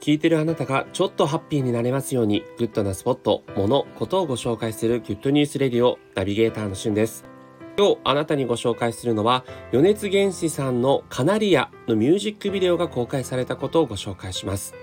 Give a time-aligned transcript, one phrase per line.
[0.00, 7.26] 聞いてるあなたがちょっとハッピーになれますように、グッドなスポット、もの、ことをご紹介するグッドニュースレディオナビゲーターのしゅんです。
[7.76, 14.74] 今日あなたにご紹介するのは、米津玄師さんのカナリヤのミュージックビデオが公開されたことをご紹介します。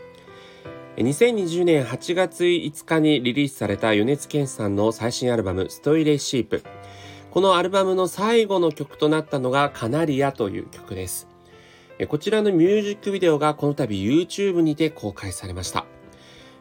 [0.97, 6.63] 2020年8月5日にリリースされた米津玄師さんの最新アルバム、 STRAY SHEEP。
[7.31, 11.27] このアルバムの最後の曲となったのがカナリヤという曲です。
[12.05, 15.87] こちらのミュージックビデオがこの度 YouTube にて公開されました。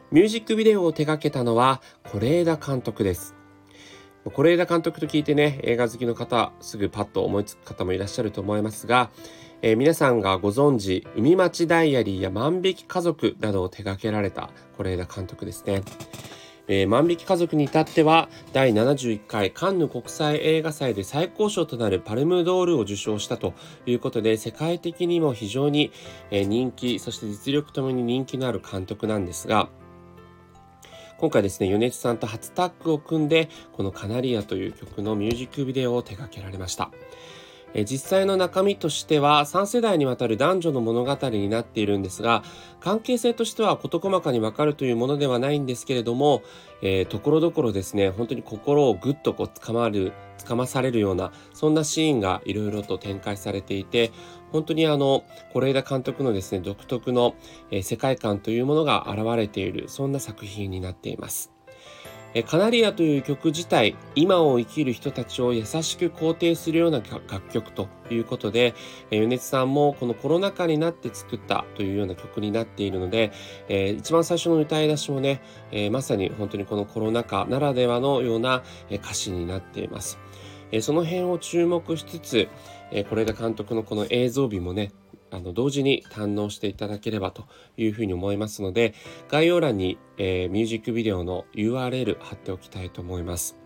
[0.09, 1.79] ミュージックビデオを手掛けたのは
[2.11, 3.35] 是枝監督です。
[4.25, 9.11] 是枝監督と聞いてね、映画好きの方、すぐパッと思いつく方もいらっしゃると思いますが、
[9.61, 15.83] えー、皆さんがご存知、海町ダイアリーや万引き家族などを手掛けられた是枝監督ですね。
[16.67, 23.53] えー、万引き家族に至っては第71回カンヌ国際映画祭で最高賞となるパルムドールを受賞したと
[23.85, 25.91] いうことで世界的にも非常に
[26.31, 29.69] え人気そして実力ともに人気のある監督なんですが
[31.17, 36.91] 今回ですね、米津さんと初タッグを組んで、このカナリアという曲のミュージックビデオを手掛けられました。
[37.73, 42.43] え実際の中身としては3世代にわたる男女の物語になっているんですが
[42.79, 46.43] 関係性としては事細かにわかるというものではないんですけれども、
[47.09, 54.11] ところどころですね本当に心をぐっとこうつかまるつかまされるようなそんなシーンがいろいろと展開されていて
[54.51, 57.35] 本当にあの是枝監督のですね独特の、
[57.71, 61.56] え、世界観というものが現れているそんな作品になっています。
[62.43, 68.75] カナリアという曲自体、今を生きる人たちを優しく肯定するような楽曲ということで、
[69.09, 73.31] 米津さんもこのコロナ禍になって作ったというような曲になっているので、
[73.69, 80.19] えー、一番最初の歌い出しもね、えー、まさに本当にこのコロナ禍ならではのような歌詞になっています。
[80.71, 82.47] え、その辺を注目しつつ、
[82.91, 84.91] えー、是枝監督のこの映像美もね、
[85.31, 87.45] あの同時に堪能していただければと
[87.77, 88.93] いうふうに思いますので
[89.29, 93.57] 概要欄に、えー、ミュージックビデオの URL 貼っておきたいと思います。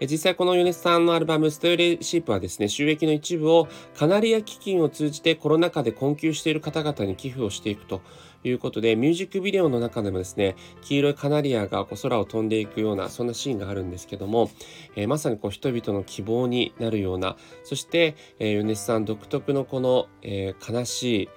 [0.00, 8.02] 実際このヨネスさんのアルバムストイレシープはですね、収益の一部をカナリア基金を通じてコロナ禍で困窮している方々に寄付をしていくと
[8.48, 14.50] いうことで、ミュージックビデオの中でもですね、黄色いカナリアがこう空を飛んでいくような、そんなシーンがあるんですけども、
[14.94, 21.28] えー、まさにこう人々の希望になるような、そして、えー、ヨネスさん独特のこの、えー、悲しい、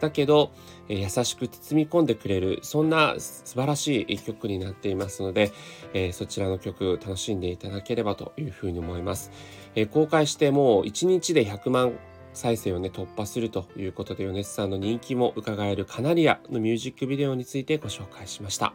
[0.00, 0.52] だけど、
[0.88, 5.50] え優しく包み込んでくれるそんな素晴らしい一曲になっていますので、
[5.94, 9.30] えー、そちらの曲楽しんでいただければというふうに思います、
[9.74, 11.98] えー、公開してもう1日で100万
[12.34, 18.74] 再生をね突破するということで米津さんの人気も伺えるカナリアのミュージックビデオについてご紹介しました。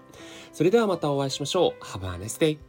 [0.51, 1.83] それではまたお会いしましょう。
[1.83, 2.68] Have a nice day